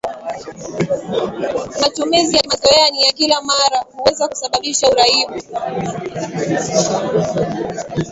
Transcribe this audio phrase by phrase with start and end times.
[1.81, 5.33] Matumizi ya kimazoea na ya kila mara huweza kusababisha uraibu